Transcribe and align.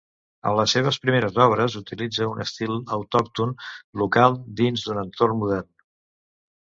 En 0.51 0.55
les 0.59 0.71
seves 0.75 0.95
primeres 1.03 1.35
obres 1.43 1.75
utilitza 1.81 2.27
un 2.31 2.41
estil 2.45 2.73
autòcton 2.97 3.53
local 4.05 4.39
dins 4.63 4.87
d'un 4.89 5.03
entorn 5.07 5.39
modern. 5.43 5.71